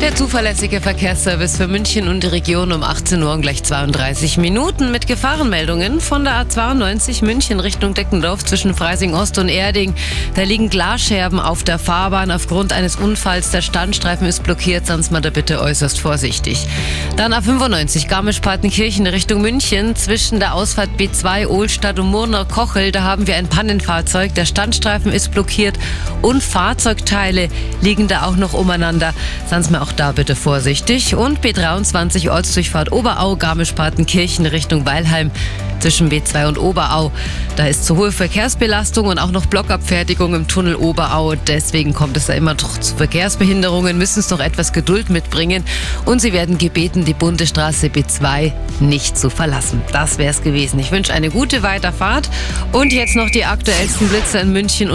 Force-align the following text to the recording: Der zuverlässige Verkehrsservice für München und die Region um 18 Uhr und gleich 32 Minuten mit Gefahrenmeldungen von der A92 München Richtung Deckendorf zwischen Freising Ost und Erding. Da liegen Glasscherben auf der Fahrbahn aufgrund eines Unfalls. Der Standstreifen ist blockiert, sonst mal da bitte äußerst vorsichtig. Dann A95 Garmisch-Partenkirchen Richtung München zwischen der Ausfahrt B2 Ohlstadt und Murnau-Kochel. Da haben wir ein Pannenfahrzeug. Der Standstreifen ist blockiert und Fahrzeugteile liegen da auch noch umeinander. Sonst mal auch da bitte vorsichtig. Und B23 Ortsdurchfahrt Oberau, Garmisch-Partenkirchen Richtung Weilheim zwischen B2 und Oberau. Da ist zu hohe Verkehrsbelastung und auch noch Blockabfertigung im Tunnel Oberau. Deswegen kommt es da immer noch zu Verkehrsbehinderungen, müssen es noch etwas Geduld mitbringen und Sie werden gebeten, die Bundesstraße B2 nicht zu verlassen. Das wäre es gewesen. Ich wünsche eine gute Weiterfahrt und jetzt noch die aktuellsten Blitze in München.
Der 0.00 0.14
zuverlässige 0.14 0.80
Verkehrsservice 0.80 1.58
für 1.58 1.68
München 1.68 2.08
und 2.08 2.22
die 2.22 2.28
Region 2.28 2.72
um 2.72 2.82
18 2.82 3.22
Uhr 3.22 3.34
und 3.34 3.42
gleich 3.42 3.62
32 3.62 4.38
Minuten 4.38 4.90
mit 4.90 5.06
Gefahrenmeldungen 5.06 6.00
von 6.00 6.24
der 6.24 6.42
A92 6.42 7.22
München 7.22 7.60
Richtung 7.60 7.92
Deckendorf 7.92 8.42
zwischen 8.42 8.74
Freising 8.74 9.12
Ost 9.12 9.36
und 9.36 9.50
Erding. 9.50 9.92
Da 10.36 10.42
liegen 10.42 10.70
Glasscherben 10.70 11.38
auf 11.38 11.64
der 11.64 11.78
Fahrbahn 11.78 12.30
aufgrund 12.30 12.72
eines 12.72 12.96
Unfalls. 12.96 13.50
Der 13.50 13.60
Standstreifen 13.60 14.26
ist 14.26 14.42
blockiert, 14.42 14.86
sonst 14.86 15.12
mal 15.12 15.20
da 15.20 15.28
bitte 15.28 15.60
äußerst 15.60 16.00
vorsichtig. 16.00 16.66
Dann 17.16 17.34
A95 17.34 18.08
Garmisch-Partenkirchen 18.08 19.06
Richtung 19.06 19.42
München 19.42 19.96
zwischen 19.96 20.40
der 20.40 20.54
Ausfahrt 20.54 20.88
B2 20.96 21.46
Ohlstadt 21.46 21.98
und 21.98 22.06
Murnau-Kochel. 22.06 22.90
Da 22.90 23.02
haben 23.02 23.26
wir 23.26 23.36
ein 23.36 23.48
Pannenfahrzeug. 23.48 24.34
Der 24.34 24.46
Standstreifen 24.46 25.12
ist 25.12 25.30
blockiert 25.30 25.78
und 26.22 26.42
Fahrzeugteile 26.42 27.50
liegen 27.82 28.08
da 28.08 28.22
auch 28.22 28.36
noch 28.36 28.54
umeinander. 28.54 29.12
Sonst 29.50 29.70
mal 29.70 29.89
auch 29.90 29.96
da 29.96 30.12
bitte 30.12 30.36
vorsichtig. 30.36 31.14
Und 31.14 31.40
B23 31.40 32.30
Ortsdurchfahrt 32.30 32.92
Oberau, 32.92 33.36
Garmisch-Partenkirchen 33.36 34.46
Richtung 34.46 34.86
Weilheim 34.86 35.30
zwischen 35.80 36.10
B2 36.10 36.48
und 36.48 36.58
Oberau. 36.58 37.10
Da 37.56 37.66
ist 37.66 37.84
zu 37.84 37.96
hohe 37.96 38.12
Verkehrsbelastung 38.12 39.06
und 39.06 39.18
auch 39.18 39.30
noch 39.30 39.46
Blockabfertigung 39.46 40.34
im 40.34 40.46
Tunnel 40.46 40.76
Oberau. 40.76 41.34
Deswegen 41.34 41.94
kommt 41.94 42.16
es 42.16 42.26
da 42.26 42.34
immer 42.34 42.54
noch 42.54 42.78
zu 42.78 42.96
Verkehrsbehinderungen, 42.96 43.98
müssen 43.98 44.20
es 44.20 44.30
noch 44.30 44.40
etwas 44.40 44.72
Geduld 44.72 45.10
mitbringen 45.10 45.64
und 46.04 46.20
Sie 46.20 46.32
werden 46.32 46.58
gebeten, 46.58 47.04
die 47.04 47.14
Bundesstraße 47.14 47.88
B2 47.88 48.52
nicht 48.80 49.18
zu 49.18 49.30
verlassen. 49.30 49.82
Das 49.92 50.18
wäre 50.18 50.30
es 50.30 50.42
gewesen. 50.42 50.78
Ich 50.78 50.92
wünsche 50.92 51.12
eine 51.12 51.30
gute 51.30 51.62
Weiterfahrt 51.62 52.28
und 52.72 52.92
jetzt 52.92 53.16
noch 53.16 53.30
die 53.30 53.44
aktuellsten 53.44 54.08
Blitze 54.08 54.38
in 54.38 54.52
München. 54.52 54.88